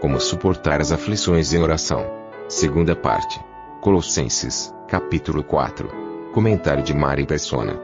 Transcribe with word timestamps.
Como 0.00 0.18
suportar 0.18 0.80
as 0.80 0.92
aflições 0.92 1.52
em 1.52 1.58
oração. 1.58 2.06
Segunda 2.48 2.96
parte. 2.96 3.38
Colossenses, 3.82 4.72
capítulo 4.88 5.44
4. 5.44 5.90
Comentário 6.32 6.82
de 6.82 6.94
Mari 6.94 7.26
Persona. 7.26 7.78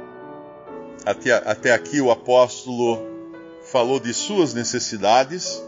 Até, 1.04 1.32
até 1.32 1.74
aqui 1.74 2.00
o 2.00 2.10
apóstolo 2.10 3.02
falou 3.70 4.00
de 4.00 4.14
suas 4.14 4.54
necessidades, 4.54 5.62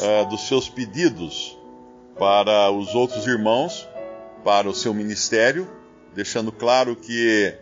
uh, 0.00 0.26
dos 0.30 0.48
seus 0.48 0.66
pedidos 0.66 1.58
para 2.18 2.70
os 2.70 2.94
outros 2.94 3.26
irmãos, 3.26 3.86
para 4.42 4.70
o 4.70 4.74
seu 4.74 4.94
ministério, 4.94 5.68
deixando 6.14 6.50
claro 6.50 6.96
que 6.96 7.54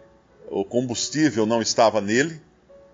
o 0.49 0.65
combustível 0.65 1.47
não 1.47 1.61
estava 1.61 2.01
nele, 2.01 2.41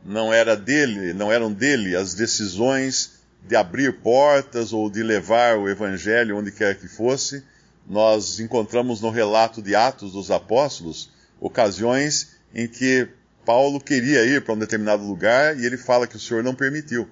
não 0.02 0.32
era 0.32 0.56
dele, 0.56 1.12
não 1.12 1.30
eram 1.30 1.52
dele 1.52 1.94
as 1.94 2.14
decisões 2.14 3.19
de 3.46 3.56
abrir 3.56 4.00
portas 4.00 4.72
ou 4.72 4.90
de 4.90 5.02
levar 5.02 5.56
o 5.56 5.68
evangelho 5.68 6.36
onde 6.36 6.52
quer 6.52 6.78
que 6.78 6.88
fosse. 6.88 7.42
Nós 7.86 8.38
encontramos 8.38 9.00
no 9.00 9.10
relato 9.10 9.60
de 9.60 9.74
Atos 9.74 10.12
dos 10.12 10.30
Apóstolos 10.30 11.10
ocasiões 11.40 12.36
em 12.54 12.68
que 12.68 13.08
Paulo 13.44 13.80
queria 13.80 14.24
ir 14.24 14.44
para 14.44 14.54
um 14.54 14.58
determinado 14.58 15.02
lugar 15.02 15.58
e 15.58 15.64
ele 15.64 15.76
fala 15.76 16.06
que 16.06 16.16
o 16.16 16.20
Senhor 16.20 16.42
não 16.44 16.54
permitiu, 16.54 17.08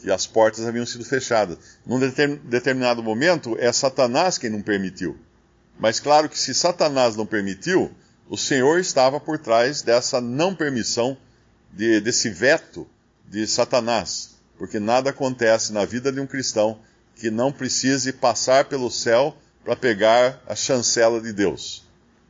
que 0.00 0.10
as 0.10 0.26
portas 0.26 0.66
haviam 0.66 0.86
sido 0.86 1.04
fechadas. 1.04 1.58
Num 1.86 1.98
determinado 1.98 3.02
momento, 3.02 3.56
é 3.58 3.72
Satanás 3.72 4.38
quem 4.38 4.50
não 4.50 4.62
permitiu. 4.62 5.18
Mas 5.78 5.98
claro 5.98 6.28
que 6.28 6.38
se 6.38 6.54
Satanás 6.54 7.16
não 7.16 7.26
permitiu, 7.26 7.90
o 8.28 8.36
Senhor 8.36 8.78
estava 8.78 9.18
por 9.18 9.38
trás 9.38 9.82
dessa 9.82 10.20
não 10.20 10.54
permissão, 10.54 11.16
de, 11.72 12.00
desse 12.00 12.30
veto 12.30 12.86
de 13.28 13.46
Satanás. 13.46 14.33
Porque 14.58 14.78
nada 14.78 15.10
acontece 15.10 15.72
na 15.72 15.84
vida 15.84 16.12
de 16.12 16.20
um 16.20 16.26
cristão 16.26 16.78
que 17.16 17.30
não 17.30 17.52
precise 17.52 18.12
passar 18.12 18.66
pelo 18.66 18.90
céu 18.90 19.36
para 19.64 19.76
pegar 19.76 20.42
a 20.46 20.54
chancela 20.54 21.20
de 21.20 21.32
Deus. 21.32 21.84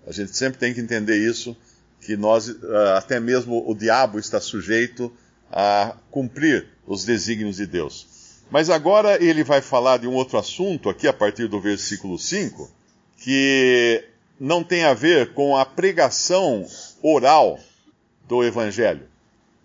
A 0.07 0.13
gente 0.13 0.37
sempre 0.37 0.59
tem 0.59 0.75
que 0.75 0.81
entender 0.81 1.17
isso, 1.17 1.57
que 2.01 2.17
nós, 2.17 2.49
ah, 2.49 2.99
até 2.99 3.19
mesmo 3.19 3.69
o 3.69 3.75
diabo 3.75 4.19
está 4.19 4.41
sujeito 4.41 5.13
a 5.51 5.97
cumprir 6.11 6.69
os 6.87 7.05
desígnios 7.05 7.57
de 7.57 7.67
Deus. 7.67 8.07
Mas 8.51 8.69
agora 8.69 9.23
ele 9.23 9.43
vai 9.43 9.61
falar 9.61 9.99
de 9.99 10.07
um 10.07 10.13
outro 10.13 10.39
assunto, 10.39 10.91
aqui 10.91 11.09
a 11.09 11.13
partir 11.13 11.49
do 11.49 11.61
versículo 11.61 12.19
5, 12.19 12.71
que 13.19 14.05
não 14.39 14.63
tem 14.63 14.85
a 14.85 14.93
ver 14.93 15.33
com 15.33 15.57
a 15.57 15.65
pregação 15.65 16.67
oral 17.03 17.59
do 18.29 18.45
Evangelho, 18.45 19.09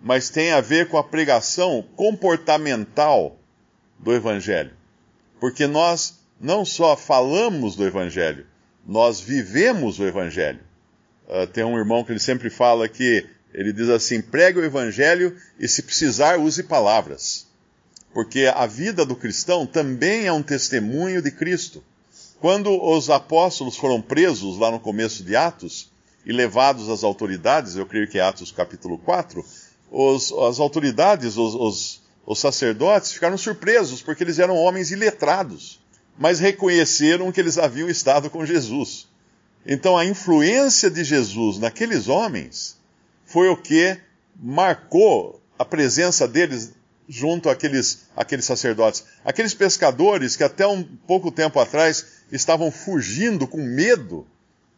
mas 0.02 0.30
tem 0.30 0.52
a 0.52 0.62
ver 0.62 0.88
com 0.88 0.98
a 0.98 1.04
pregação 1.04 1.86
comportamental 1.96 3.38
do 3.98 4.14
Evangelho. 4.14 4.72
Porque 5.40 5.68
nós 5.68 6.20
não 6.40 6.64
só 6.64 6.96
falamos 6.96 7.76
do 7.76 7.86
Evangelho, 7.86 8.46
nós 8.86 9.20
vivemos 9.20 10.00
o 10.00 10.06
Evangelho. 10.06 10.62
Uh, 11.28 11.46
tem 11.48 11.64
um 11.64 11.78
irmão 11.78 12.04
que 12.04 12.12
ele 12.12 12.20
sempre 12.20 12.50
fala 12.50 12.88
que 12.88 13.26
ele 13.54 13.74
diz 13.74 13.90
assim: 13.90 14.22
pregue 14.22 14.60
o 14.60 14.66
Evangelho 14.66 15.36
e, 15.60 15.68
se 15.68 15.84
precisar, 15.84 16.40
use 16.40 16.64
palavras. 16.64 17.48
Porque 18.14 18.52
a 18.54 18.66
vida 18.66 19.06
do 19.06 19.16
cristão 19.16 19.66
também 19.66 20.26
é 20.26 20.34
um 20.34 20.42
testemunho 20.42 21.22
de 21.22 21.32
Cristo. 21.32 21.84
Quando 22.40 22.72
os 22.82 23.10
apóstolos 23.10 23.76
foram 23.76 24.02
presos 24.02 24.58
lá 24.58 24.72
no 24.72 24.80
começo 24.80 25.24
de 25.24 25.36
Atos 25.36 25.92
e 26.26 26.32
levados 26.32 26.90
às 26.90 27.04
autoridades, 27.04 27.76
eu 27.76 27.86
creio 27.86 28.08
que 28.08 28.18
é 28.18 28.22
Atos 28.22 28.52
capítulo 28.52 28.98
4, 28.98 29.46
os, 29.92 30.32
as 30.32 30.60
autoridades, 30.60 31.38
os, 31.38 31.56
os, 31.56 32.02
os 32.26 32.40
sacerdotes, 32.40 33.12
ficaram 33.12 33.38
surpresos 33.38 34.02
porque 34.02 34.24
eles 34.24 34.40
eram 34.40 34.56
homens 34.56 34.92
iletrados, 34.92 35.80
mas 36.18 36.40
reconheceram 36.40 37.32
que 37.32 37.40
eles 37.40 37.58
haviam 37.58 37.90
estado 37.90 38.30
com 38.30 38.46
Jesus. 38.46 39.08
Então 39.66 39.98
a 39.98 40.06
influência 40.06 40.90
de 40.90 41.04
Jesus 41.04 41.58
naqueles 41.58 42.08
homens 42.08 42.78
foi 43.26 43.50
o 43.50 43.58
que 43.58 43.98
marcou 44.36 45.42
a 45.58 45.66
presença 45.66 46.28
deles 46.28 46.74
junto 47.08 47.50
àqueles, 47.50 48.08
àqueles 48.16 48.46
sacerdotes. 48.46 49.04
Aqueles 49.26 49.54
pescadores 49.54 50.36
que 50.36 50.44
até 50.44 50.66
um 50.66 50.84
pouco 50.84 51.32
tempo 51.32 51.60
atrás 51.60 52.06
estavam 52.32 52.72
fugindo 52.72 53.48
com 53.48 53.62
medo 53.62 54.26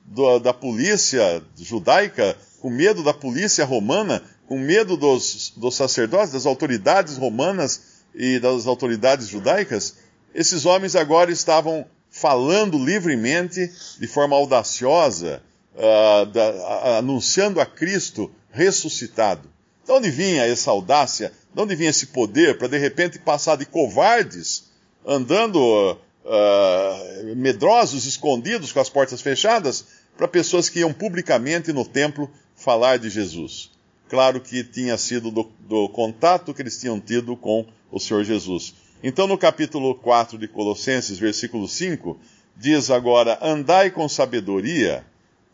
do, 0.05 0.39
da 0.39 0.53
polícia 0.53 1.43
judaica, 1.57 2.37
com 2.59 2.69
medo 2.69 3.03
da 3.03 3.13
polícia 3.13 3.65
romana, 3.65 4.23
com 4.47 4.59
medo 4.59 4.97
dos, 4.97 5.53
dos 5.55 5.75
sacerdotes, 5.75 6.33
das 6.33 6.45
autoridades 6.45 7.17
romanas 7.17 8.03
e 8.13 8.39
das 8.39 8.67
autoridades 8.67 9.27
judaicas, 9.27 9.97
esses 10.33 10.65
homens 10.65 10.95
agora 10.95 11.31
estavam 11.31 11.85
falando 12.09 12.77
livremente, 12.77 13.71
de 13.99 14.07
forma 14.07 14.35
audaciosa, 14.35 15.41
uh, 15.75 16.25
da, 16.25 16.51
uh, 16.51 16.97
anunciando 16.97 17.61
a 17.61 17.65
Cristo 17.65 18.29
ressuscitado. 18.51 19.49
De 19.85 19.91
onde 19.91 20.11
vinha 20.11 20.45
essa 20.45 20.71
audácia? 20.71 21.31
De 21.53 21.61
onde 21.61 21.75
vinha 21.75 21.89
esse 21.89 22.07
poder 22.07 22.57
para 22.57 22.67
de 22.67 22.77
repente 22.77 23.17
passar 23.17 23.55
de 23.57 23.65
covardes, 23.65 24.69
andando 25.05 25.93
uh, 26.25 27.35
medrosos, 27.35 28.05
escondidos, 28.05 28.71
com 28.71 28.79
as 28.79 28.89
portas 28.89 29.21
fechadas, 29.21 29.85
para 30.17 30.27
pessoas 30.27 30.69
que 30.69 30.79
iam 30.79 30.93
publicamente 30.93 31.73
no 31.73 31.85
templo 31.85 32.29
falar 32.55 32.99
de 32.99 33.09
Jesus. 33.09 33.71
Claro 34.11 34.41
que 34.41 34.61
tinha 34.61 34.97
sido 34.97 35.31
do, 35.31 35.49
do 35.61 35.87
contato 35.87 36.53
que 36.53 36.61
eles 36.61 36.77
tinham 36.77 36.99
tido 36.99 37.37
com 37.37 37.65
o 37.89 37.97
Senhor 37.97 38.25
Jesus. 38.25 38.73
Então, 39.01 39.25
no 39.25 39.37
capítulo 39.37 39.95
4 39.95 40.37
de 40.37 40.49
Colossenses, 40.49 41.17
versículo 41.17 41.65
5, 41.65 42.19
diz 42.57 42.91
agora: 42.91 43.39
Andai 43.41 43.89
com 43.89 44.09
sabedoria 44.09 45.07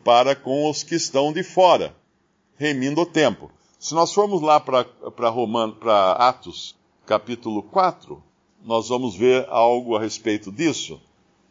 para 0.04 0.36
com 0.36 0.68
os 0.68 0.82
que 0.82 0.96
estão 0.96 1.32
de 1.32 1.44
fora, 1.44 1.96
remindo 2.58 3.02
o 3.02 3.06
tempo. 3.06 3.52
Se 3.78 3.94
nós 3.94 4.12
formos 4.12 4.42
lá 4.42 4.60
para 4.60 4.88
Atos, 6.18 6.76
capítulo 7.06 7.62
4, 7.62 8.24
nós 8.66 8.90
vamos 8.90 9.16
ver 9.16 9.46
algo 9.50 9.96
a 9.96 10.02
respeito 10.02 10.52
disso. 10.52 11.00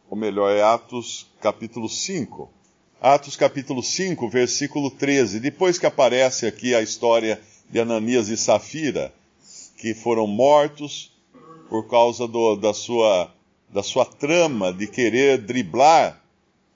Ou 0.09 0.17
melhor, 0.17 0.51
é 0.51 0.61
Atos 0.61 1.25
capítulo 1.39 1.87
5. 1.87 2.56
Atos 2.99 3.35
capítulo 3.35 3.83
5, 3.83 4.27
versículo 4.27 4.89
13. 4.89 5.39
Depois 5.39 5.77
que 5.77 5.85
aparece 5.85 6.47
aqui 6.47 6.73
a 6.73 6.81
história 6.81 7.39
de 7.69 7.79
Ananias 7.79 8.27
e 8.27 8.35
Safira, 8.35 9.13
que 9.77 9.93
foram 9.93 10.25
mortos 10.25 11.15
por 11.69 11.87
causa 11.87 12.27
do, 12.27 12.55
da, 12.55 12.73
sua, 12.73 13.31
da 13.69 13.83
sua 13.83 14.03
trama 14.03 14.73
de 14.73 14.87
querer 14.87 15.37
driblar 15.37 16.19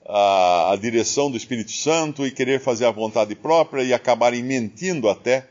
a, 0.06 0.70
a, 0.72 0.76
direção 0.76 1.28
do 1.28 1.36
Espírito 1.36 1.72
Santo 1.72 2.24
e 2.24 2.30
querer 2.30 2.60
fazer 2.60 2.86
a 2.86 2.92
vontade 2.92 3.34
própria 3.34 3.82
e 3.82 3.92
acabarem 3.92 4.44
mentindo 4.44 5.08
até. 5.08 5.48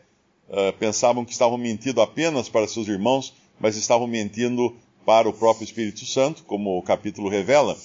Uh, 0.48 0.72
pensavam 0.80 1.26
que 1.26 1.34
estavam 1.34 1.58
mentindo 1.58 2.02
apenas 2.02 2.48
para 2.48 2.68
seus 2.68 2.88
irmãos, 2.88 3.34
mas 3.60 3.76
estavam 3.76 4.08
mentindo 4.08 4.74
para 5.06 5.28
o 5.28 5.34
próprio 5.34 5.66
Espírito 5.66 6.06
Santo, 6.06 6.44
como 6.44 6.78
o 6.78 6.82
capítulo 6.82 7.28
revela. 7.28 7.78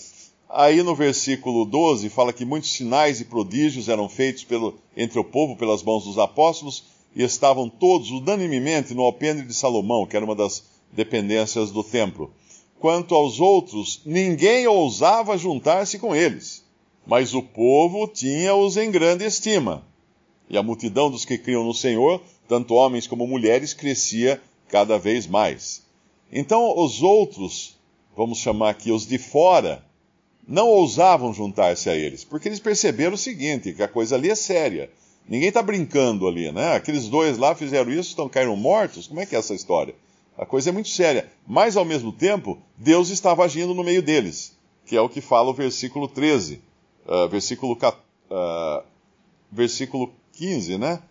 Aí 0.48 0.82
no 0.82 0.94
versículo 0.94 1.64
12 1.64 2.08
fala 2.08 2.32
que 2.32 2.44
muitos 2.44 2.70
sinais 2.70 3.20
e 3.20 3.24
prodígios 3.24 3.88
eram 3.88 4.08
feitos 4.08 4.44
pelo, 4.44 4.78
entre 4.96 5.18
o 5.18 5.24
povo 5.24 5.56
pelas 5.56 5.82
mãos 5.82 6.04
dos 6.04 6.18
apóstolos 6.18 6.84
e 7.14 7.22
estavam 7.22 7.68
todos 7.68 8.10
unanimemente 8.10 8.94
no 8.94 9.02
alpendre 9.02 9.44
de 9.44 9.54
Salomão, 9.54 10.06
que 10.06 10.16
era 10.16 10.24
uma 10.24 10.36
das 10.36 10.64
dependências 10.92 11.70
do 11.70 11.82
templo. 11.82 12.30
Quanto 12.78 13.14
aos 13.14 13.40
outros, 13.40 14.02
ninguém 14.04 14.66
ousava 14.66 15.36
juntar-se 15.36 15.98
com 15.98 16.14
eles, 16.14 16.64
mas 17.06 17.34
o 17.34 17.42
povo 17.42 18.06
tinha-os 18.06 18.76
em 18.76 18.90
grande 18.90 19.24
estima. 19.24 19.84
E 20.48 20.56
a 20.56 20.62
multidão 20.62 21.10
dos 21.10 21.24
que 21.24 21.38
criam 21.38 21.64
no 21.64 21.74
Senhor, 21.74 22.22
tanto 22.46 22.74
homens 22.74 23.06
como 23.06 23.26
mulheres, 23.26 23.74
crescia 23.74 24.40
cada 24.68 24.98
vez 24.98 25.26
mais. 25.26 25.84
Então 26.30 26.78
os 26.78 27.02
outros, 27.02 27.76
vamos 28.16 28.38
chamar 28.38 28.70
aqui 28.70 28.92
os 28.92 29.06
de 29.06 29.18
fora, 29.18 29.84
não 30.46 30.68
ousavam 30.68 31.34
juntar-se 31.34 31.90
a 31.90 31.96
eles, 31.96 32.24
porque 32.24 32.48
eles 32.48 32.60
perceberam 32.60 33.14
o 33.14 33.18
seguinte, 33.18 33.72
que 33.72 33.82
a 33.82 33.88
coisa 33.88 34.14
ali 34.14 34.30
é 34.30 34.34
séria. 34.34 34.90
Ninguém 35.28 35.48
está 35.48 35.60
brincando 35.60 36.28
ali, 36.28 36.52
né? 36.52 36.76
Aqueles 36.76 37.08
dois 37.08 37.36
lá 37.36 37.54
fizeram 37.54 37.90
isso, 37.90 38.10
estão 38.10 38.28
caíram 38.28 38.56
mortos. 38.56 39.08
Como 39.08 39.18
é 39.18 39.26
que 39.26 39.34
é 39.34 39.38
essa 39.38 39.54
história? 39.54 39.94
A 40.38 40.46
coisa 40.46 40.70
é 40.70 40.72
muito 40.72 40.88
séria. 40.88 41.28
Mas, 41.46 41.76
ao 41.76 41.84
mesmo 41.84 42.12
tempo, 42.12 42.58
Deus 42.76 43.08
estava 43.08 43.44
agindo 43.44 43.74
no 43.74 43.82
meio 43.82 44.02
deles, 44.02 44.56
que 44.84 44.96
é 44.96 45.00
o 45.00 45.08
que 45.08 45.20
fala 45.20 45.50
o 45.50 45.54
versículo 45.54 46.06
13, 46.06 46.60
uh, 47.06 47.28
versículo, 47.28 47.72
uh, 47.72 48.84
versículo 49.50 50.12
15, 50.34 50.78
né? 50.78 51.02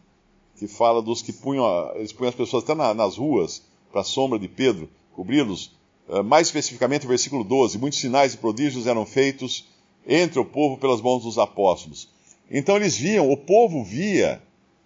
Que 0.57 0.67
fala 0.67 1.01
dos 1.01 1.21
que 1.21 1.33
punham, 1.33 1.65
eles 1.95 2.13
punham 2.13 2.29
as 2.29 2.35
pessoas 2.35 2.63
até 2.63 2.73
na, 2.73 2.93
nas 2.93 3.17
ruas, 3.17 3.63
para 3.91 3.99
a 3.99 4.05
sombra 4.05 4.39
de 4.39 4.47
Pedro, 4.47 4.89
cobri-los. 5.13 5.75
Uh, 6.07 6.24
mais 6.24 6.48
especificamente, 6.48 7.06
o 7.06 7.10
versículo 7.10 7.44
12: 7.44 7.78
Muitos 7.78 8.00
sinais 8.00 8.34
e 8.34 8.38
prodígios 8.38 8.88
eram 8.88 9.06
feitos 9.06 9.68
entre 10.07 10.40
o 10.40 10.46
povo 10.46 10.78
pelas 10.78 11.02
mãos 11.02 11.24
dos 11.24 11.38
apóstolos. 11.38 12.10
Então 12.50 12.75
eles 12.75 12.96
viam, 12.96 13.31
o 13.31 13.38
povo 13.38 13.84
via 13.84 14.42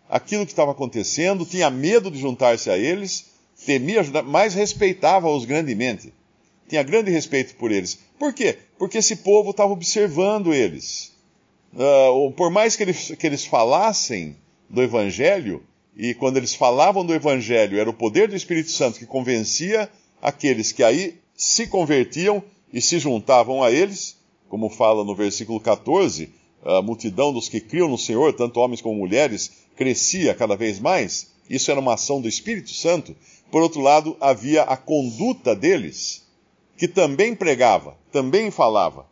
aquilo 0.10 0.46
que 0.46 0.52
estava 0.52 0.72
acontecendo, 0.72 1.46
tinha 1.46 1.70
medo 1.70 2.10
de 2.10 2.18
juntar-se 2.20 2.70
a 2.70 2.78
eles 2.78 3.30
temia 3.66 4.00
ajudar, 4.00 4.24
mas 4.24 4.54
respeitava-os 4.54 5.46
grandemente. 5.46 6.14
Tinha 6.68 6.84
grande 6.84 7.12
respeito 7.12 7.56
por 7.56 7.72
eles. 7.72 8.00
Por 8.18 8.34
quê? 8.34 8.58
Porque 8.78 9.00
esse 9.00 9.18
povo 9.18 9.52
estava 9.52 9.72
observando 9.72 10.54
eles. 10.54 11.14
Uh, 11.74 12.32
por 12.32 12.50
mais 12.50 12.76
que 12.76 12.84
eles, 12.84 13.12
que 13.18 13.28
eles 13.28 13.46
falassem 13.46 14.36
do 14.70 14.82
Evangelho, 14.82 15.64
e 15.96 16.14
quando 16.14 16.38
eles 16.38 16.54
falavam 16.54 17.06
do 17.06 17.14
Evangelho, 17.14 17.80
era 17.80 17.90
o 17.90 17.94
poder 17.94 18.28
do 18.28 18.36
Espírito 18.36 18.72
Santo 18.72 19.00
que 19.00 19.06
convencia 19.06 19.90
aqueles 20.22 20.72
que 20.72 20.84
aí 20.84 21.20
se 21.36 21.68
convertiam 21.68 22.44
e 22.72 22.82
se 22.82 23.00
juntavam 23.00 23.64
a 23.64 23.72
eles, 23.72 24.18
como 24.48 24.70
fala 24.70 25.04
no 25.04 25.16
versículo 25.16 25.60
14, 25.60 26.30
a 26.64 26.82
multidão 26.82 27.32
dos 27.32 27.48
que 27.48 27.62
criam 27.62 27.88
no 27.88 27.98
Senhor, 27.98 28.34
tanto 28.34 28.60
homens 28.60 28.82
como 28.82 28.98
mulheres, 28.98 29.52
crescia 29.76 30.36
cada 30.36 30.56
vez 30.56 30.80
mais. 30.80 31.32
Isso 31.50 31.72
era 31.72 31.80
uma 31.80 31.94
ação 31.94 32.22
do 32.22 32.28
Espírito 32.28 32.72
Santo. 32.72 33.16
Por 33.50 33.62
outro 33.62 33.82
lado, 33.82 34.16
havia 34.20 34.64
a 34.64 34.78
conduta 34.78 35.56
deles, 35.56 36.28
que 36.78 36.88
também 36.88 37.36
pregava, 37.36 37.98
também 38.12 38.52
falava. 38.52 39.08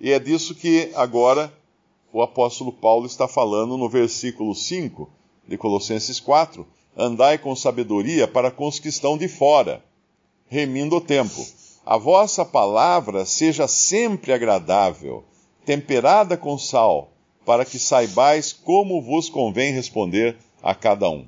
E 0.00 0.12
é 0.12 0.18
disso 0.18 0.54
que 0.54 0.90
agora 0.94 1.52
o 2.12 2.22
apóstolo 2.22 2.72
Paulo 2.72 3.06
está 3.06 3.26
falando 3.26 3.76
no 3.76 3.88
versículo 3.88 4.54
5 4.54 5.08
de 5.48 5.56
Colossenses 5.56 6.20
4: 6.20 6.66
Andai 6.96 7.38
com 7.38 7.54
sabedoria 7.56 8.28
para 8.28 8.50
que 8.50 8.88
estão 8.88 9.16
de 9.16 9.28
fora, 9.28 9.82
remindo 10.50 10.96
o 10.96 11.00
tempo. 11.00 11.46
A 11.86 11.96
vossa 11.96 12.44
palavra 12.44 13.24
seja 13.24 13.66
sempre 13.66 14.32
agradável, 14.32 15.24
temperada 15.64 16.36
com 16.36 16.58
sal, 16.58 17.12
para 17.46 17.64
que 17.64 17.78
saibais 17.78 18.52
como 18.52 19.00
vos 19.00 19.30
convém 19.30 19.72
responder 19.72 20.36
a 20.62 20.74
cada 20.74 21.08
um. 21.08 21.26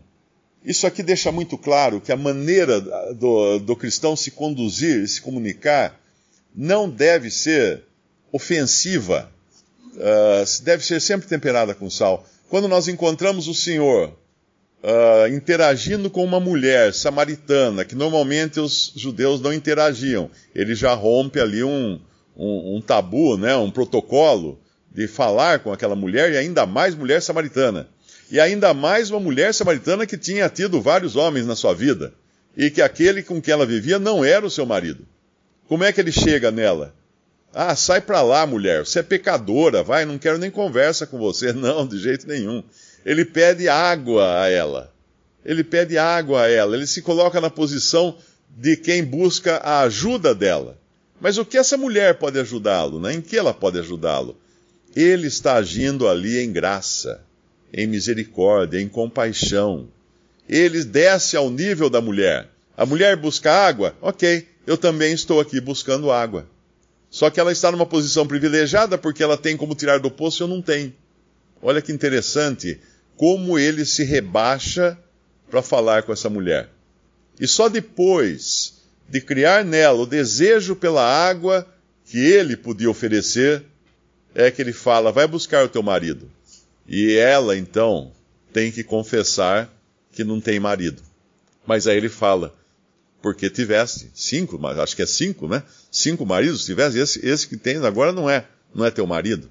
Isso 0.65 0.87
aqui 0.87 1.03
deixa 1.03 1.33
muito 1.33 1.57
claro 1.57 2.01
que 2.01 2.13
a 2.13 2.17
maneira 2.17 2.81
do, 3.15 3.59
do 3.61 3.77
cristão 3.77 4.15
se 4.15 4.31
conduzir, 4.33 5.09
se 5.09 5.21
comunicar, 5.21 5.99
não 6.55 6.89
deve 6.89 7.31
ser 7.31 7.85
ofensiva, 8.31 9.33
uh, 9.95 10.63
deve 10.63 10.85
ser 10.85 11.01
sempre 11.01 11.29
temperada 11.29 11.75
com 11.75 11.89
sal. 11.89 12.25
Quando 12.49 12.69
nós 12.69 12.87
encontramos 12.89 13.49
o 13.49 13.55
Senhor 13.55 14.13
uh, 14.83 15.29
interagindo 15.29 16.11
com 16.11 16.25
uma 16.25 16.41
mulher 16.41 16.93
samaritana, 16.93 17.85
que 17.85 17.95
normalmente 17.95 18.61
os 18.61 18.93
judeus 18.97 19.41
não 19.41 19.53
interagiam, 19.53 20.31
ele 20.55 20.75
já 20.75 20.95
rompe 20.95 21.41
ali 21.41 21.63
um, 21.63 22.01
um, 22.37 22.77
um 22.77 22.81
tabu, 22.81 23.37
né, 23.37 23.57
um 23.57 23.71
protocolo 23.71 24.61
de 24.91 25.07
falar 25.07 25.61
com 25.61 25.73
aquela 25.73 25.97
mulher 25.97 26.33
e 26.33 26.37
ainda 26.37 26.67
mais 26.67 26.95
mulher 26.95 27.23
samaritana 27.23 27.89
e 28.33 28.41
ainda 28.41 28.73
mais 28.73 29.11
uma 29.11 29.21
mulher 29.21 29.53
samaritana 29.53 30.07
que 30.07 30.17
tinha 30.17 30.49
tido 30.49 30.81
vários 30.81 31.17
homens 31.17 31.47
na 31.47 31.55
sua 31.55 31.75
vida, 31.75 32.15
e 32.57 32.71
que 32.71 32.81
aquele 32.81 33.23
com 33.23 33.43
quem 33.43 33.53
ela 33.53 33.67
vivia 33.67 33.99
não 33.99 34.25
era 34.25 34.47
o 34.47 34.51
seu 34.51 34.65
marido. 34.65 35.07
Como 35.69 35.85
é 35.85 35.93
que 35.93 36.01
ele 36.01 36.11
chega 36.11 36.51
nela? 36.51 36.95
Ah, 37.55 37.77
sai 37.77 38.01
para 38.01 38.23
lá, 38.23 38.47
mulher, 38.47 38.87
você 38.87 39.01
é 39.01 39.03
pecadora, 39.03 39.83
vai, 39.83 40.07
não 40.07 40.17
quero 40.17 40.39
nem 40.39 40.51
conversa 40.51 41.07
com 41.07 41.19
você. 41.19 41.53
Não, 41.53 41.87
de 41.87 41.99
jeito 41.99 42.27
nenhum. 42.27 42.65
Ele 43.05 43.25
pede 43.25 43.69
água 43.69 44.43
a 44.43 44.49
ela. 44.49 44.93
Ele 45.45 45.65
pede 45.65 45.99
água 45.99 46.43
a 46.43 46.49
ela. 46.49 46.77
Ele 46.77 46.87
se 46.87 47.03
coloca 47.03 47.41
na 47.41 47.51
posição 47.51 48.17
de 48.49 48.77
quem 48.77 49.05
busca 49.05 49.57
a 49.57 49.81
ajuda 49.81 50.35
dela. 50.35 50.79
Mas 51.21 51.39
o 51.39 51.45
que 51.45 51.59
essa 51.59 51.77
mulher 51.77 52.19
pode 52.19 52.39
ajudá-lo? 52.39 53.01
Né? 53.01 53.15
Em 53.15 53.21
que 53.21 53.37
ela 53.37 53.55
pode 53.55 53.79
ajudá-lo? 53.79 54.37
Ele 54.95 55.27
está 55.27 55.55
agindo 55.55 56.09
ali 56.09 56.39
em 56.39 56.53
graça 56.53 57.21
em 57.73 57.87
misericórdia, 57.87 58.81
em 58.81 58.89
compaixão. 58.89 59.89
Ele 60.49 60.85
desce 60.85 61.37
ao 61.37 61.51
nível 61.51 61.89
da 61.89 62.01
mulher. 62.01 62.49
A 62.77 62.85
mulher 62.85 63.17
busca 63.17 63.51
água? 63.51 63.95
Ok, 64.01 64.47
eu 64.67 64.77
também 64.77 65.13
estou 65.13 65.41
aqui 65.41 65.61
buscando 65.61 66.11
água. 66.11 66.47
Só 67.11 67.31
que 67.31 67.41
ela 67.41 67.53
está 67.53 67.71
numa 67.71 67.87
posição 67.87 68.27
privilegiada 68.27 68.99
porque 68.99 69.23
ela 69.23 69.37
tem 69.37 69.57
como 69.57 69.75
tirar 69.75 69.99
do 69.99 70.11
poço 70.11 70.43
e 70.43 70.45
eu 70.45 70.49
não 70.49 70.61
tenho. 70.61 70.93
Olha 71.63 71.81
que 71.81 71.93
interessante 71.93 72.81
como 73.17 73.59
ele 73.59 73.85
se 73.85 74.05
rebaixa 74.05 74.99
para 75.51 75.63
falar 75.63 76.03
com 76.03 76.13
essa 76.13 76.31
mulher. 76.31 76.69
E 77.39 77.47
só 77.47 77.69
depois 77.69 78.75
de 79.09 79.21
criar 79.21 79.65
nela 79.65 80.01
o 80.03 80.07
desejo 80.07 80.75
pela 80.75 81.05
água 81.05 81.67
que 82.07 82.19
ele 82.19 82.57
podia 82.57 82.91
oferecer, 82.91 83.63
é 84.35 84.51
que 84.51 84.63
ele 84.63 84.73
fala: 84.73 85.13
vai 85.13 85.27
buscar 85.27 85.65
o 85.65 85.69
teu 85.69 85.83
marido. 85.83 86.31
E 86.87 87.17
ela, 87.17 87.57
então, 87.57 88.13
tem 88.53 88.71
que 88.73 88.83
confessar 88.83 89.73
que 90.13 90.25
não 90.25 90.41
tem 90.41 90.59
marido. 90.59 91.03
Mas 91.67 91.87
aí 91.87 91.97
ele 91.97 92.09
fala, 92.09 92.55
porque 93.21 93.49
tivesse 93.49 94.11
cinco, 94.15 94.59
acho 94.67 94.97
que 94.97 95.03
é 95.03 95.07
cinco, 95.07 95.47
né? 95.47 95.63
Cinco 95.91 96.27
maridos 96.27 96.65
tivesse, 96.65 96.99
esse, 96.99 97.27
esse 97.27 97.47
que 97.47 97.57
tem 97.57 97.77
agora 97.79 98.13
não 98.13 98.29
é, 98.29 98.47
não 98.75 98.85
é 98.85 98.91
teu 98.91 99.07
marido. 99.07 99.49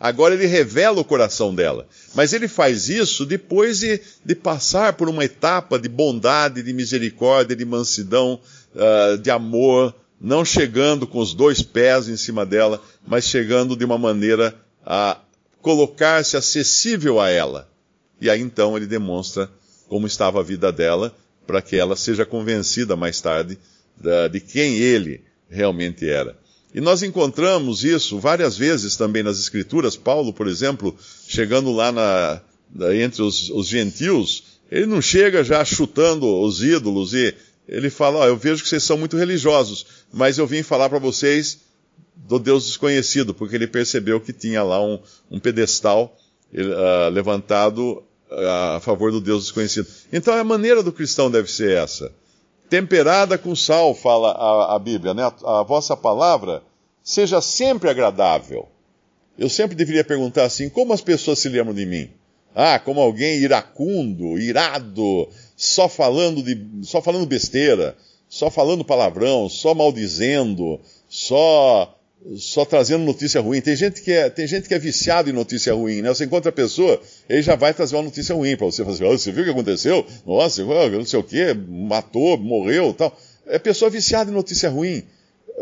Agora 0.00 0.34
ele 0.34 0.46
revela 0.46 1.00
o 1.00 1.04
coração 1.04 1.54
dela. 1.54 1.86
Mas 2.14 2.32
ele 2.32 2.46
faz 2.46 2.88
isso 2.88 3.26
depois 3.26 3.80
de, 3.80 4.00
de 4.24 4.34
passar 4.34 4.92
por 4.92 5.08
uma 5.08 5.24
etapa 5.24 5.78
de 5.78 5.88
bondade, 5.88 6.62
de 6.62 6.72
misericórdia, 6.72 7.56
de 7.56 7.64
mansidão, 7.64 8.40
uh, 8.74 9.18
de 9.18 9.30
amor, 9.30 9.94
não 10.20 10.44
chegando 10.44 11.06
com 11.06 11.18
os 11.18 11.34
dois 11.34 11.62
pés 11.62 12.08
em 12.08 12.16
cima 12.16 12.46
dela, 12.46 12.82
mas 13.06 13.24
chegando 13.24 13.76
de 13.76 13.84
uma 13.84 13.98
maneira 13.98 14.54
a 14.84 15.18
colocar-se 15.60 16.36
acessível 16.36 17.20
a 17.20 17.28
ela. 17.28 17.68
E 18.20 18.30
aí 18.30 18.40
então 18.40 18.76
ele 18.76 18.86
demonstra 18.86 19.50
como 19.88 20.06
estava 20.06 20.40
a 20.40 20.42
vida 20.42 20.70
dela, 20.70 21.14
para 21.46 21.62
que 21.62 21.76
ela 21.76 21.96
seja 21.96 22.26
convencida 22.26 22.94
mais 22.94 23.20
tarde 23.20 23.58
de 24.30 24.40
quem 24.40 24.76
ele 24.76 25.24
realmente 25.48 26.08
era. 26.08 26.36
E 26.74 26.80
nós 26.80 27.02
encontramos 27.02 27.82
isso 27.82 28.18
várias 28.18 28.56
vezes 28.56 28.96
também 28.96 29.22
nas 29.22 29.38
Escrituras. 29.38 29.96
Paulo, 29.96 30.32
por 30.32 30.46
exemplo, 30.46 30.96
chegando 31.26 31.72
lá 31.72 31.90
na, 31.90 32.40
na, 32.74 32.94
entre 32.94 33.22
os, 33.22 33.48
os, 33.50 33.66
gentios, 33.66 34.44
ele 34.70 34.86
não 34.86 35.00
chega 35.00 35.42
já 35.42 35.64
chutando 35.64 36.26
os 36.40 36.62
ídolos 36.62 37.14
e 37.14 37.34
ele 37.66 37.88
fala: 37.88 38.20
oh, 38.20 38.24
Eu 38.26 38.36
vejo 38.36 38.62
que 38.62 38.68
vocês 38.68 38.82
são 38.82 38.98
muito 38.98 39.16
religiosos, 39.16 39.86
mas 40.12 40.36
eu 40.36 40.46
vim 40.46 40.62
falar 40.62 40.90
para 40.90 40.98
vocês 40.98 41.60
do 42.14 42.38
Deus 42.38 42.66
desconhecido, 42.66 43.32
porque 43.32 43.54
ele 43.54 43.66
percebeu 43.66 44.20
que 44.20 44.32
tinha 44.32 44.62
lá 44.62 44.84
um, 44.84 44.98
um 45.30 45.40
pedestal 45.40 46.14
uh, 46.52 47.10
levantado 47.10 48.02
uh, 48.30 48.76
a 48.76 48.80
favor 48.80 49.10
do 49.10 49.20
Deus 49.20 49.44
desconhecido. 49.44 49.86
Então 50.12 50.34
a 50.34 50.44
maneira 50.44 50.82
do 50.82 50.92
cristão 50.92 51.30
deve 51.30 51.50
ser 51.50 51.78
essa. 51.78 52.12
Temperada 52.68 53.38
com 53.38 53.56
sal, 53.56 53.94
fala 53.94 54.32
a, 54.32 54.76
a 54.76 54.78
Bíblia, 54.78 55.14
né? 55.14 55.22
A, 55.44 55.60
a 55.60 55.62
vossa 55.62 55.96
palavra 55.96 56.62
seja 57.02 57.40
sempre 57.40 57.88
agradável. 57.88 58.68
Eu 59.38 59.48
sempre 59.48 59.76
deveria 59.76 60.04
perguntar 60.04 60.44
assim: 60.44 60.68
como 60.68 60.92
as 60.92 61.00
pessoas 61.00 61.38
se 61.38 61.48
lembram 61.48 61.74
de 61.74 61.86
mim? 61.86 62.10
Ah, 62.54 62.78
como 62.78 63.00
alguém 63.00 63.38
iracundo, 63.38 64.38
irado, 64.38 65.28
só 65.56 65.88
falando, 65.88 66.42
de, 66.42 66.60
só 66.82 67.00
falando 67.00 67.26
besteira, 67.26 67.96
só 68.28 68.50
falando 68.50 68.84
palavrão, 68.84 69.48
só 69.48 69.74
maldizendo, 69.74 70.80
só 71.08 71.97
só 72.36 72.64
trazendo 72.64 73.04
notícia 73.04 73.40
ruim. 73.40 73.60
Tem 73.60 73.76
gente 73.76 74.02
que 74.02 74.12
é, 74.12 74.28
tem 74.28 74.46
gente 74.46 74.68
que 74.68 74.74
é 74.74 74.78
viciado 74.78 75.30
em 75.30 75.32
notícia 75.32 75.72
ruim, 75.72 76.02
né? 76.02 76.08
Você 76.08 76.24
encontra 76.24 76.50
a 76.50 76.52
pessoa, 76.52 77.00
ele 77.28 77.42
já 77.42 77.54
vai 77.54 77.72
trazer 77.72 77.96
uma 77.96 78.02
notícia 78.02 78.34
ruim 78.34 78.56
para 78.56 78.66
você. 78.66 78.82
Oh, 78.82 79.18
você 79.18 79.32
viu 79.32 79.42
o 79.42 79.44
que 79.44 79.50
aconteceu? 79.50 80.06
Nossa, 80.26 80.62
não 80.64 81.04
sei 81.04 81.18
o 81.18 81.22
que, 81.22 81.54
matou, 81.54 82.36
morreu 82.38 82.92
tal. 82.92 83.16
É 83.46 83.58
pessoa 83.58 83.90
viciada 83.90 84.30
em 84.30 84.34
notícia 84.34 84.68
ruim. 84.68 85.04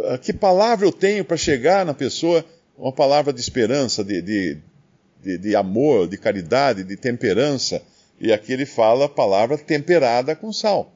Ah, 0.05 0.19
que 0.19 0.33
palavra 0.33 0.87
eu 0.87 0.93
tenho 0.93 1.25
para 1.25 1.37
chegar 1.37 1.85
na 1.85 1.95
pessoa? 1.95 2.45
Uma 2.77 2.93
palavra 2.93 3.33
de 3.33 3.41
esperança, 3.41 4.05
de, 4.05 4.21
de, 4.21 4.59
de, 5.23 5.39
de 5.39 5.57
amor, 5.57 6.09
de 6.09 6.19
caridade, 6.19 6.85
de 6.85 6.97
temperança. 6.97 7.81
E 8.21 8.33
aqui 8.33 8.53
ele 8.53 8.67
fala 8.67 9.07
a 9.07 9.09
palavra 9.09 9.57
temperada 9.57 10.35
com 10.35 10.53
sal. 10.53 10.93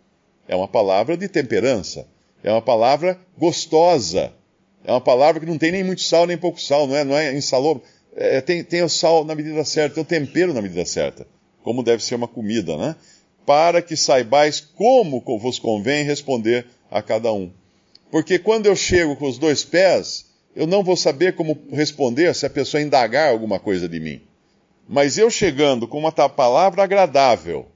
É 0.48 0.56
uma 0.56 0.68
palavra 0.68 1.16
de 1.16 1.28
temperança. 1.28 2.06
É 2.42 2.50
uma 2.50 2.62
palavra 2.62 3.18
gostosa 3.38 4.32
é 4.84 4.92
uma 4.92 5.00
palavra 5.00 5.40
que 5.40 5.46
não 5.46 5.58
tem 5.58 5.72
nem 5.72 5.84
muito 5.84 6.02
sal, 6.02 6.26
nem 6.26 6.38
pouco 6.38 6.60
sal, 6.60 6.86
não 6.86 6.96
é, 6.96 7.04
não 7.04 7.16
é 7.16 7.34
insalou. 7.34 7.82
É, 8.16 8.40
tem, 8.40 8.64
tem 8.64 8.82
o 8.82 8.88
sal 8.88 9.24
na 9.24 9.34
medida 9.34 9.64
certa, 9.64 9.94
tem 9.94 10.02
o 10.02 10.06
tempero 10.06 10.52
na 10.52 10.62
medida 10.62 10.84
certa, 10.84 11.26
como 11.62 11.82
deve 11.82 12.02
ser 12.02 12.14
uma 12.14 12.28
comida, 12.28 12.76
né? 12.76 12.96
Para 13.46 13.82
que 13.82 13.96
saibais 13.96 14.60
como 14.60 15.22
vos 15.38 15.58
convém 15.58 16.04
responder 16.04 16.66
a 16.90 17.00
cada 17.02 17.32
um. 17.32 17.50
Porque 18.10 18.38
quando 18.38 18.66
eu 18.66 18.74
chego 18.74 19.16
com 19.16 19.28
os 19.28 19.38
dois 19.38 19.64
pés, 19.64 20.26
eu 20.54 20.66
não 20.66 20.82
vou 20.82 20.96
saber 20.96 21.36
como 21.36 21.56
responder 21.70 22.34
se 22.34 22.44
a 22.44 22.50
pessoa 22.50 22.82
indagar 22.82 23.30
alguma 23.30 23.60
coisa 23.60 23.88
de 23.88 24.00
mim. 24.00 24.20
Mas 24.88 25.16
eu 25.16 25.30
chegando 25.30 25.86
com 25.86 25.98
uma 25.98 26.10
palavra 26.10 26.82
agradável, 26.82 27.66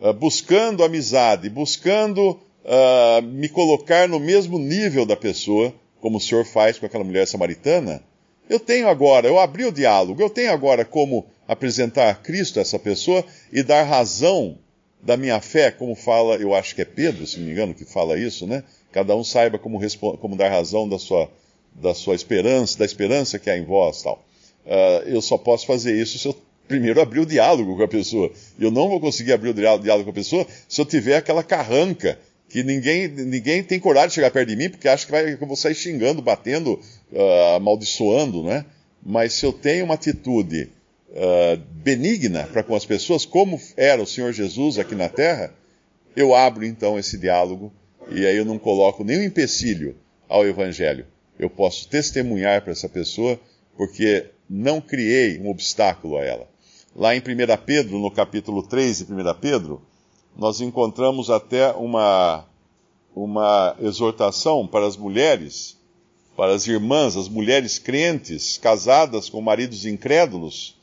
uh, 0.00 0.12
buscando 0.12 0.84
amizade, 0.84 1.50
buscando 1.50 2.30
uh, 2.30 3.22
me 3.22 3.48
colocar 3.48 4.08
no 4.08 4.20
mesmo 4.20 4.58
nível 4.58 5.04
da 5.04 5.16
pessoa, 5.16 5.74
como 6.04 6.18
o 6.18 6.20
Senhor 6.20 6.44
faz 6.44 6.78
com 6.78 6.84
aquela 6.84 7.02
mulher 7.02 7.26
samaritana, 7.26 8.02
eu 8.46 8.60
tenho 8.60 8.88
agora, 8.88 9.26
eu 9.26 9.38
abri 9.38 9.64
o 9.64 9.72
diálogo, 9.72 10.20
eu 10.20 10.28
tenho 10.28 10.52
agora 10.52 10.84
como 10.84 11.24
apresentar 11.48 12.20
Cristo 12.22 12.58
a 12.58 12.60
essa 12.60 12.78
pessoa 12.78 13.24
e 13.50 13.62
dar 13.62 13.84
razão 13.84 14.58
da 15.00 15.16
minha 15.16 15.40
fé, 15.40 15.70
como 15.70 15.94
fala, 15.94 16.34
eu 16.36 16.54
acho 16.54 16.74
que 16.74 16.82
é 16.82 16.84
Pedro, 16.84 17.26
se 17.26 17.38
não 17.38 17.46
me 17.46 17.52
engano, 17.52 17.72
que 17.72 17.86
fala 17.86 18.18
isso, 18.18 18.46
né? 18.46 18.64
Cada 18.92 19.16
um 19.16 19.24
saiba 19.24 19.58
como, 19.58 19.80
como 20.18 20.36
dar 20.36 20.50
razão 20.50 20.86
da 20.86 20.98
sua, 20.98 21.26
da 21.72 21.94
sua 21.94 22.14
esperança, 22.14 22.78
da 22.78 22.84
esperança 22.84 23.38
que 23.38 23.48
há 23.48 23.56
em 23.56 23.64
vós, 23.64 24.02
tal. 24.02 24.22
Uh, 24.66 25.08
eu 25.08 25.22
só 25.22 25.38
posso 25.38 25.64
fazer 25.64 25.98
isso 25.98 26.18
se 26.18 26.28
eu 26.28 26.36
primeiro 26.68 27.00
abrir 27.00 27.20
o 27.20 27.26
diálogo 27.26 27.78
com 27.78 27.82
a 27.82 27.88
pessoa. 27.88 28.30
Eu 28.60 28.70
não 28.70 28.90
vou 28.90 29.00
conseguir 29.00 29.32
abrir 29.32 29.48
o 29.48 29.54
diálogo 29.54 30.04
com 30.04 30.10
a 30.10 30.12
pessoa 30.12 30.46
se 30.68 30.78
eu 30.78 30.84
tiver 30.84 31.16
aquela 31.16 31.42
carranca 31.42 32.18
que 32.54 32.62
ninguém, 32.62 33.08
ninguém 33.08 33.64
tem 33.64 33.80
coragem 33.80 34.10
de 34.10 34.14
chegar 34.14 34.30
perto 34.30 34.48
de 34.48 34.54
mim 34.54 34.70
porque 34.70 34.86
acha 34.86 35.04
que, 35.04 35.10
vai, 35.10 35.36
que 35.36 35.42
eu 35.42 35.46
vou 35.48 35.56
sair 35.56 35.74
xingando, 35.74 36.22
batendo, 36.22 36.80
uh, 37.10 37.56
amaldiçoando, 37.56 38.44
né? 38.44 38.64
Mas 39.04 39.32
se 39.32 39.44
eu 39.44 39.52
tenho 39.52 39.84
uma 39.84 39.94
atitude 39.94 40.70
uh, 41.10 41.60
benigna 41.82 42.44
para 42.44 42.62
com 42.62 42.76
as 42.76 42.86
pessoas, 42.86 43.26
como 43.26 43.60
era 43.76 44.00
o 44.00 44.06
Senhor 44.06 44.32
Jesus 44.32 44.78
aqui 44.78 44.94
na 44.94 45.08
terra, 45.08 45.52
eu 46.14 46.32
abro 46.32 46.64
então 46.64 46.96
esse 46.96 47.18
diálogo 47.18 47.72
e 48.08 48.24
aí 48.24 48.36
eu 48.36 48.44
não 48.44 48.56
coloco 48.56 49.02
nenhum 49.02 49.24
empecilho 49.24 49.96
ao 50.28 50.46
Evangelho. 50.46 51.06
Eu 51.36 51.50
posso 51.50 51.88
testemunhar 51.88 52.62
para 52.62 52.70
essa 52.70 52.88
pessoa 52.88 53.36
porque 53.76 54.26
não 54.48 54.80
criei 54.80 55.40
um 55.40 55.50
obstáculo 55.50 56.18
a 56.18 56.24
ela. 56.24 56.48
Lá 56.94 57.16
em 57.16 57.18
1 57.18 57.22
Pedro, 57.66 57.98
no 57.98 58.12
capítulo 58.12 58.62
3 58.62 58.98
de 58.98 59.12
1 59.12 59.34
Pedro, 59.40 59.82
nós 60.36 60.60
encontramos 60.60 61.30
até 61.30 61.70
uma, 61.72 62.44
uma 63.14 63.76
exortação 63.80 64.66
para 64.66 64.86
as 64.86 64.96
mulheres, 64.96 65.76
para 66.36 66.52
as 66.52 66.66
irmãs, 66.66 67.16
as 67.16 67.28
mulheres 67.28 67.78
crentes, 67.78 68.58
casadas 68.58 69.28
com 69.28 69.40
maridos 69.40 69.86
incrédulos, 69.86 70.74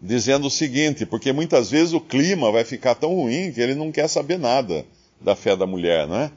dizendo 0.00 0.46
o 0.46 0.50
seguinte: 0.50 1.04
porque 1.04 1.32
muitas 1.32 1.70
vezes 1.70 1.92
o 1.92 2.00
clima 2.00 2.52
vai 2.52 2.64
ficar 2.64 2.94
tão 2.94 3.14
ruim 3.14 3.52
que 3.52 3.60
ele 3.60 3.74
não 3.74 3.90
quer 3.90 4.08
saber 4.08 4.38
nada 4.38 4.86
da 5.20 5.34
fé 5.34 5.56
da 5.56 5.66
mulher, 5.66 6.06
não 6.06 6.16
é? 6.16 6.30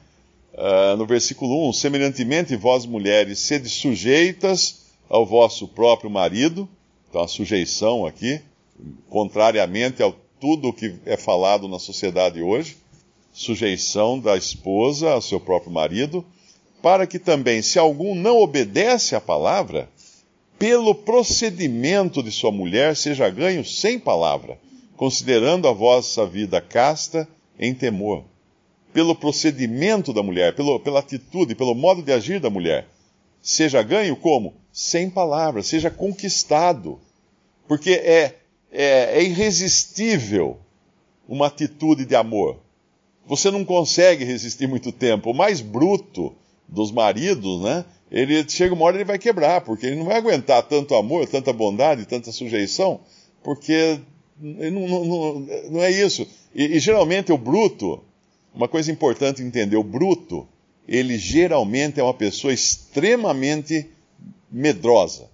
Uh, 0.54 0.96
no 0.96 1.06
versículo 1.06 1.68
1: 1.68 1.72
Semelhantemente, 1.74 2.56
vós 2.56 2.86
mulheres, 2.86 3.38
sede 3.38 3.68
sujeitas 3.68 4.86
ao 5.08 5.24
vosso 5.24 5.68
próprio 5.68 6.10
marido, 6.10 6.68
então 7.08 7.22
a 7.22 7.28
sujeição 7.28 8.06
aqui, 8.06 8.40
contrariamente 9.08 10.02
a 10.02 10.12
tudo 10.40 10.68
o 10.68 10.72
que 10.72 10.94
é 11.04 11.16
falado 11.16 11.68
na 11.68 11.78
sociedade 11.78 12.42
hoje, 12.42 12.76
sujeição 13.32 14.18
da 14.18 14.36
esposa 14.36 15.10
ao 15.10 15.22
seu 15.22 15.38
próprio 15.38 15.72
marido, 15.72 16.24
para 16.82 17.06
que 17.06 17.18
também, 17.18 17.62
se 17.62 17.78
algum 17.78 18.14
não 18.14 18.38
obedece 18.38 19.14
à 19.14 19.20
palavra, 19.20 19.88
pelo 20.58 20.94
procedimento 20.94 22.22
de 22.22 22.30
sua 22.30 22.50
mulher 22.50 22.96
seja 22.96 23.28
ganho 23.28 23.64
sem 23.64 23.98
palavra, 23.98 24.58
considerando 24.96 25.68
a 25.68 25.72
vossa 25.72 26.26
vida 26.26 26.60
casta 26.60 27.28
em 27.58 27.74
temor. 27.74 28.24
Pelo 28.92 29.14
procedimento 29.14 30.12
da 30.12 30.22
mulher, 30.22 30.54
pelo, 30.54 30.80
pela 30.80 31.00
atitude, 31.00 31.54
pelo 31.54 31.74
modo 31.74 32.02
de 32.02 32.12
agir 32.12 32.40
da 32.40 32.48
mulher, 32.48 32.88
seja 33.42 33.82
ganho 33.82 34.16
como? 34.16 34.54
Sem 34.72 35.10
palavra, 35.10 35.62
seja 35.62 35.90
conquistado. 35.90 36.98
Porque 37.68 37.90
é, 37.90 38.36
é, 38.76 39.18
é 39.18 39.24
irresistível 39.24 40.58
uma 41.26 41.46
atitude 41.46 42.04
de 42.04 42.14
amor. 42.14 42.58
Você 43.26 43.50
não 43.50 43.64
consegue 43.64 44.22
resistir 44.22 44.68
muito 44.68 44.92
tempo. 44.92 45.30
O 45.30 45.34
mais 45.34 45.62
bruto 45.62 46.34
dos 46.68 46.92
maridos, 46.92 47.62
né? 47.62 47.84
ele 48.10 48.48
chega 48.48 48.74
uma 48.74 48.84
hora 48.84 48.98
ele 48.98 49.04
vai 49.04 49.18
quebrar, 49.18 49.62
porque 49.62 49.86
ele 49.86 49.96
não 49.96 50.04
vai 50.04 50.16
aguentar 50.16 50.62
tanto 50.62 50.94
amor, 50.94 51.26
tanta 51.26 51.52
bondade, 51.52 52.06
tanta 52.06 52.30
sujeição, 52.30 53.00
porque 53.42 53.98
não, 54.38 54.88
não, 54.88 55.40
não, 55.70 55.82
é 55.82 55.90
isso. 55.90 56.26
E, 56.54 56.76
e, 56.76 56.78
geralmente 56.78 57.32
o 57.32 57.38
bruto, 57.38 58.02
uma 58.54 58.68
coisa 58.68 58.92
importante 58.92 59.42
entender, 59.42 59.76
o 59.76 59.82
bruto, 59.82 60.46
ele 60.86 61.18
geralmente 61.18 61.98
é 61.98 62.02
uma 62.02 62.14
pessoa 62.14 62.52
extremamente 62.52 63.90
medrosa. 64.52 65.28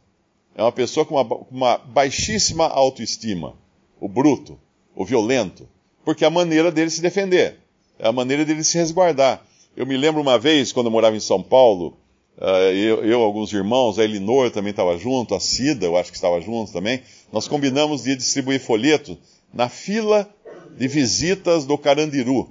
É 0.55 0.63
uma 0.63 0.73
pessoa 0.73 1.07
com 1.07 1.15
uma, 1.15 1.37
uma 1.51 1.79
baixíssima 1.79 2.67
autoestima. 2.67 3.55
O 4.01 4.09
bruto, 4.09 4.59
o 4.95 5.05
violento. 5.05 5.69
Porque 6.05 6.25
é 6.25 6.27
a 6.27 6.31
maneira 6.31 6.71
dele 6.71 6.91
se 6.91 7.01
defender, 7.01 7.59
é 7.99 8.09
a 8.09 8.13
maneira 8.13 8.45
dele 8.45 8.65
se 8.65 8.77
resguardar. 8.77 9.41
Eu 9.77 9.87
me 9.87 9.97
lembro 9.97 10.21
uma 10.21 10.39
vez, 10.39 10.73
quando 10.73 10.87
eu 10.87 10.91
morava 10.93 11.17
em 11.17 11.21
São 11.21 11.43
Paulo, 11.43 11.97
Uh, 12.39 12.73
eu, 12.73 13.05
eu, 13.05 13.21
alguns 13.21 13.53
irmãos, 13.53 13.99
a 13.99 14.05
Elinor 14.05 14.51
também 14.51 14.71
estava 14.71 14.97
junto, 14.97 15.35
a 15.35 15.39
Cida, 15.39 15.85
eu 15.85 15.97
acho 15.97 16.11
que 16.11 16.17
estava 16.17 16.41
junto 16.41 16.73
também. 16.73 17.03
Nós 17.31 17.47
combinamos 17.47 18.03
de 18.03 18.17
distribuir 18.17 18.59
folheto 18.59 19.19
na 19.53 19.69
fila 19.69 20.29
de 20.77 20.89
visitas 20.89 21.67
do 21.67 21.77
Carandiru, 21.77 22.49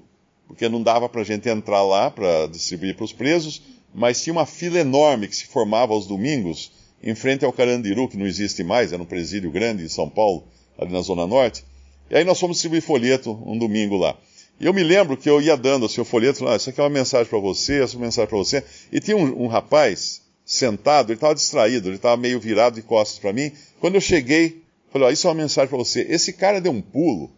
porque 0.47 0.69
não 0.69 0.83
dava 0.83 1.09
para 1.09 1.21
a 1.21 1.23
gente 1.23 1.49
entrar 1.49 1.81
lá 1.81 2.11
para 2.11 2.47
distribuir 2.47 2.95
para 2.95 3.05
os 3.05 3.11
presos, 3.11 3.61
mas 3.93 4.21
tinha 4.21 4.31
uma 4.31 4.45
fila 4.45 4.79
enorme 4.79 5.27
que 5.27 5.35
se 5.35 5.47
formava 5.47 5.93
aos 5.93 6.05
domingos 6.05 6.71
em 7.03 7.15
frente 7.15 7.43
ao 7.43 7.53
Carandiru, 7.53 8.07
que 8.07 8.17
não 8.17 8.25
existe 8.25 8.63
mais, 8.63 8.93
era 8.93 9.01
um 9.01 9.05
presídio 9.05 9.51
grande 9.51 9.83
em 9.83 9.89
São 9.89 10.09
Paulo, 10.09 10.43
ali 10.77 10.91
na 10.91 11.01
Zona 11.01 11.25
Norte. 11.25 11.63
E 12.09 12.15
aí 12.15 12.23
nós 12.23 12.39
fomos 12.39 12.57
distribuir 12.57 12.81
folheto 12.81 13.31
um 13.45 13.57
domingo 13.57 13.97
lá. 13.97 14.17
E 14.59 14.65
eu 14.65 14.73
me 14.73 14.83
lembro 14.83 15.17
que 15.17 15.29
eu 15.29 15.41
ia 15.41 15.57
dando 15.57 15.85
assim, 15.85 16.01
o 16.01 16.05
folheto, 16.05 16.47
ah, 16.47 16.55
isso 16.55 16.69
aqui 16.69 16.79
é 16.79 16.83
uma 16.83 16.89
mensagem 16.89 17.25
para 17.27 17.39
você, 17.39 17.81
essa 17.81 17.95
é 17.95 17.97
uma 17.97 18.05
mensagem 18.05 18.29
para 18.29 18.37
você. 18.37 18.63
E 18.91 18.99
tinha 18.99 19.17
um, 19.17 19.43
um 19.43 19.47
rapaz 19.47 20.21
sentado, 20.45 21.09
ele 21.09 21.17
estava 21.17 21.33
distraído, 21.33 21.89
ele 21.89 21.95
estava 21.95 22.17
meio 22.17 22.39
virado 22.39 22.75
de 22.75 22.81
costas 22.83 23.17
para 23.17 23.33
mim. 23.33 23.51
Quando 23.79 23.95
eu 23.95 24.01
cheguei, 24.01 24.61
falei, 24.91 25.07
ó, 25.07 25.11
isso 25.11 25.25
é 25.25 25.29
uma 25.31 25.41
mensagem 25.41 25.69
para 25.69 25.77
você. 25.77 26.05
Esse 26.07 26.33
cara 26.33 26.61
deu 26.61 26.71
um 26.71 26.81
pulo, 26.81 27.31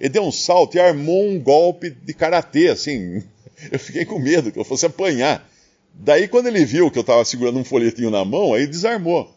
ele 0.00 0.08
deu 0.08 0.22
um 0.22 0.32
salto 0.32 0.76
e 0.76 0.80
armou 0.80 1.28
um 1.28 1.38
golpe 1.38 1.90
de 1.90 2.14
karatê, 2.14 2.68
assim. 2.68 3.22
Eu 3.70 3.78
fiquei 3.78 4.06
com 4.06 4.18
medo 4.18 4.50
que 4.50 4.58
eu 4.58 4.64
fosse 4.64 4.86
apanhar. 4.86 5.46
Daí, 5.94 6.28
quando 6.28 6.46
ele 6.46 6.64
viu 6.64 6.90
que 6.90 6.98
eu 6.98 7.02
estava 7.02 7.24
segurando 7.24 7.58
um 7.58 7.64
folhetinho 7.64 8.10
na 8.10 8.24
mão, 8.24 8.54
aí 8.54 8.66
desarmou. 8.66 9.30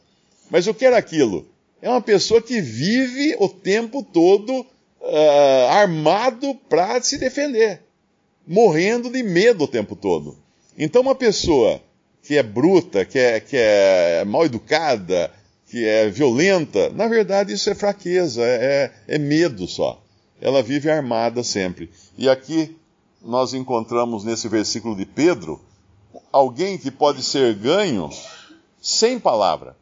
Mas 0.49 0.67
o 0.67 0.73
que 0.73 0.85
era 0.85 0.97
aquilo? 0.97 1.47
É 1.81 1.89
uma 1.89 2.01
pessoa 2.01 2.41
que 2.41 2.61
vive 2.61 3.35
o 3.39 3.49
tempo 3.49 4.03
todo 4.03 4.61
uh, 4.61 5.67
armado 5.69 6.55
para 6.69 7.01
se 7.01 7.17
defender, 7.17 7.81
morrendo 8.47 9.09
de 9.09 9.21
medo 9.21 9.65
o 9.65 9.67
tempo 9.67 9.95
todo. 9.95 10.37
Então, 10.77 11.01
uma 11.01 11.15
pessoa 11.15 11.81
que 12.21 12.37
é 12.37 12.43
bruta, 12.43 13.03
que 13.03 13.19
é, 13.19 13.39
que 13.39 13.57
é 13.57 14.23
mal 14.25 14.45
educada, 14.45 15.29
que 15.67 15.85
é 15.85 16.07
violenta, 16.09 16.89
na 16.91 17.07
verdade 17.07 17.51
isso 17.51 17.69
é 17.69 17.75
fraqueza, 17.75 18.41
é, 18.43 18.91
é 19.07 19.17
medo 19.17 19.67
só. 19.67 20.01
Ela 20.39 20.63
vive 20.63 20.89
armada 20.89 21.43
sempre. 21.43 21.89
E 22.17 22.29
aqui 22.29 22.75
nós 23.21 23.53
encontramos 23.53 24.23
nesse 24.23 24.47
versículo 24.47 24.95
de 24.95 25.05
Pedro 25.05 25.59
alguém 26.33 26.79
que 26.79 26.89
pode 26.89 27.21
ser 27.21 27.53
ganho 27.53 28.09
sem 28.81 29.19
palavra. 29.19 29.77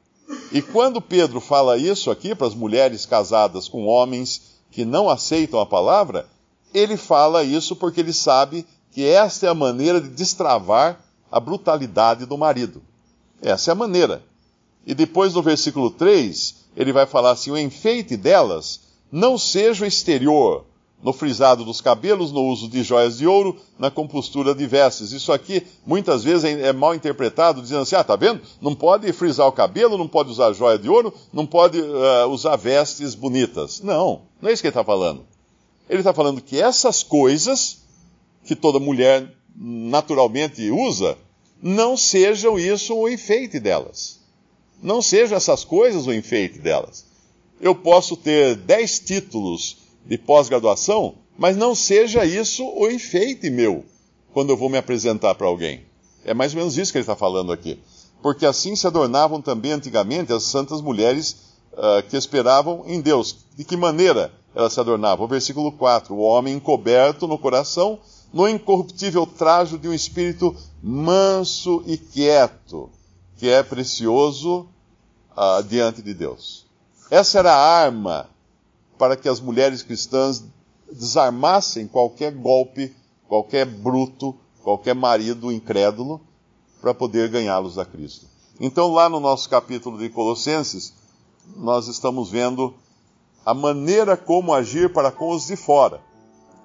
E 0.51 0.61
quando 0.61 1.01
Pedro 1.01 1.39
fala 1.39 1.77
isso 1.77 2.11
aqui 2.11 2.35
para 2.35 2.45
as 2.45 2.53
mulheres 2.53 3.05
casadas 3.05 3.69
com 3.69 3.87
homens 3.87 4.59
que 4.69 4.83
não 4.83 5.09
aceitam 5.09 5.61
a 5.61 5.65
palavra, 5.65 6.27
ele 6.73 6.97
fala 6.97 7.43
isso 7.43 7.75
porque 7.75 8.01
ele 8.01 8.13
sabe 8.13 8.67
que 8.91 9.05
esta 9.05 9.47
é 9.47 9.49
a 9.49 9.55
maneira 9.55 10.01
de 10.01 10.09
destravar 10.09 11.01
a 11.31 11.39
brutalidade 11.39 12.25
do 12.25 12.37
marido. 12.37 12.81
Essa 13.41 13.71
é 13.71 13.73
a 13.73 13.75
maneira. 13.75 14.21
E 14.85 14.93
depois 14.93 15.33
no 15.33 15.41
versículo 15.41 15.89
3, 15.89 16.55
ele 16.75 16.91
vai 16.91 17.05
falar 17.05 17.31
assim: 17.31 17.51
o 17.51 17.57
enfeite 17.57 18.17
delas 18.17 18.81
não 19.11 19.37
seja 19.37 19.85
o 19.85 19.87
exterior, 19.87 20.65
no 21.03 21.11
frisado 21.11 21.65
dos 21.65 21.81
cabelos, 21.81 22.31
no 22.31 22.43
uso 22.43 22.67
de 22.67 22.83
joias 22.83 23.17
de 23.17 23.25
ouro, 23.25 23.57
na 23.79 23.89
compostura 23.89 24.53
de 24.53 24.67
vestes. 24.67 25.11
Isso 25.11 25.31
aqui 25.31 25.65
muitas 25.85 26.23
vezes 26.23 26.43
é, 26.43 26.67
é 26.67 26.73
mal 26.73 26.93
interpretado, 26.93 27.61
dizendo 27.61 27.81
assim: 27.81 27.95
ah, 27.95 28.03
tá 28.03 28.15
vendo? 28.15 28.41
Não 28.61 28.75
pode 28.75 29.11
frisar 29.13 29.47
o 29.47 29.51
cabelo, 29.51 29.97
não 29.97 30.07
pode 30.07 30.29
usar 30.29 30.53
joia 30.53 30.77
de 30.77 30.89
ouro, 30.89 31.13
não 31.33 31.45
pode 31.45 31.79
uh, 31.79 32.27
usar 32.29 32.55
vestes 32.55 33.15
bonitas. 33.15 33.81
Não, 33.81 34.21
não 34.41 34.49
é 34.49 34.53
isso 34.53 34.61
que 34.61 34.67
ele 34.67 34.71
está 34.71 34.83
falando. 34.83 35.25
Ele 35.89 35.99
está 35.99 36.13
falando 36.13 36.41
que 36.41 36.61
essas 36.61 37.03
coisas 37.03 37.79
que 38.45 38.55
toda 38.55 38.79
mulher 38.79 39.33
naturalmente 39.55 40.69
usa, 40.71 41.17
não 41.61 41.95
sejam 41.95 42.57
isso 42.57 42.95
o 42.95 43.09
enfeite 43.09 43.59
delas. 43.59 44.19
Não 44.81 45.01
sejam 45.01 45.37
essas 45.37 45.63
coisas 45.63 46.07
o 46.07 46.13
enfeite 46.13 46.59
delas. 46.59 47.05
Eu 47.59 47.75
posso 47.75 48.17
ter 48.17 48.55
dez 48.55 48.99
títulos 48.99 49.80
de 50.05 50.17
pós-graduação, 50.17 51.15
mas 51.37 51.55
não 51.55 51.73
seja 51.73 52.25
isso 52.25 52.65
o 52.65 52.89
enfeite 52.89 53.49
meu 53.49 53.85
quando 54.33 54.51
eu 54.51 54.57
vou 54.57 54.69
me 54.69 54.77
apresentar 54.77 55.35
para 55.35 55.47
alguém. 55.47 55.85
É 56.23 56.33
mais 56.33 56.53
ou 56.53 56.59
menos 56.59 56.77
isso 56.77 56.91
que 56.91 56.97
ele 56.97 57.03
está 57.03 57.15
falando 57.15 57.51
aqui. 57.51 57.79
Porque 58.21 58.45
assim 58.45 58.75
se 58.75 58.85
adornavam 58.85 59.41
também 59.41 59.71
antigamente 59.71 60.31
as 60.31 60.43
santas 60.43 60.81
mulheres 60.81 61.37
uh, 61.73 62.07
que 62.07 62.15
esperavam 62.15 62.83
em 62.85 63.01
Deus. 63.01 63.37
De 63.55 63.63
que 63.63 63.75
maneira 63.75 64.31
elas 64.53 64.73
se 64.73 64.79
adornavam? 64.79 65.25
O 65.25 65.29
versículo 65.29 65.71
4: 65.71 66.13
O 66.13 66.19
homem 66.19 66.55
encoberto 66.55 67.27
no 67.27 67.37
coração, 67.37 67.99
no 68.31 68.47
incorruptível 68.47 69.25
trajo 69.25 69.77
de 69.77 69.87
um 69.87 69.93
espírito 69.93 70.55
manso 70.81 71.83
e 71.87 71.97
quieto, 71.97 72.89
que 73.37 73.49
é 73.49 73.63
precioso 73.63 74.67
uh, 75.35 75.63
diante 75.63 76.01
de 76.01 76.13
Deus. 76.13 76.67
Essa 77.09 77.39
era 77.39 77.53
a 77.53 77.83
arma 77.83 78.29
para 79.01 79.17
que 79.17 79.27
as 79.27 79.39
mulheres 79.39 79.81
cristãs 79.81 80.43
desarmassem 80.91 81.87
qualquer 81.87 82.31
golpe, 82.31 82.95
qualquer 83.27 83.65
bruto, 83.65 84.35
qualquer 84.61 84.93
marido 84.93 85.51
incrédulo, 85.51 86.21
para 86.79 86.93
poder 86.93 87.27
ganhá-los 87.27 87.79
a 87.79 87.85
Cristo. 87.85 88.27
Então, 88.59 88.93
lá 88.93 89.09
no 89.09 89.19
nosso 89.19 89.49
capítulo 89.49 89.97
de 89.97 90.07
Colossenses, 90.07 90.93
nós 91.55 91.87
estamos 91.87 92.29
vendo 92.29 92.75
a 93.43 93.55
maneira 93.55 94.15
como 94.15 94.53
agir 94.53 94.93
para 94.93 95.11
com 95.11 95.31
os 95.31 95.47
de 95.47 95.55
fora, 95.55 95.99